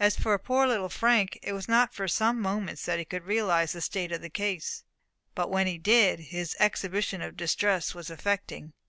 As 0.00 0.16
for 0.16 0.36
poor 0.40 0.66
little 0.66 0.88
Frank, 0.88 1.38
it 1.40 1.52
was 1.52 1.68
not 1.68 1.94
for 1.94 2.08
some 2.08 2.40
moments 2.42 2.84
that 2.84 2.98
he 2.98 3.04
could 3.04 3.22
realize 3.22 3.70
the 3.70 3.80
state 3.80 4.10
of 4.10 4.20
the 4.20 4.28
case; 4.28 4.82
but 5.36 5.52
when 5.52 5.68
he 5.68 5.78
did, 5.78 6.18
his 6.18 6.56
exhibition 6.58 7.22
of 7.22 7.36
distress 7.36 7.94
was 7.94 8.10
affecting. 8.10 8.72